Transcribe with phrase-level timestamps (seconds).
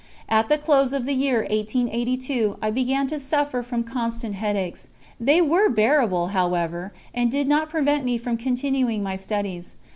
[0.27, 4.87] At the close of the year 1882 I began to suffer from constant headaches;
[5.19, 9.75] they were bearable, however, and did not prevent me from continuing my studies.